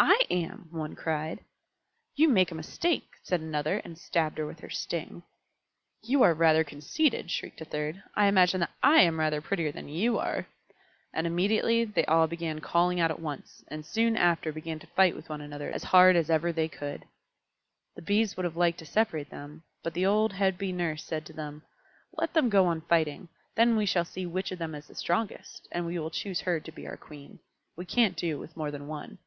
[0.00, 1.40] "I am!" one cried.
[2.14, 5.24] "You make a mistake," said another, and stabbed her with her sting.
[6.02, 8.04] "You are rather conceited," shrieked a third.
[8.14, 10.46] "I imagine that I am rather prettier than you are."
[11.12, 15.16] And immediately they all began calling out at once, and soon after began to fight
[15.16, 17.04] with one another as hard as ever they could.
[17.96, 21.26] The Bees would have liked to separate them, but the old head Bee Nurse said
[21.26, 21.64] to them,
[22.12, 25.66] "Let them go on fighting; then we shall see which of them is the strongest,
[25.72, 27.40] and we will choose her to be our Queen.
[27.74, 29.18] We can't do with more than one."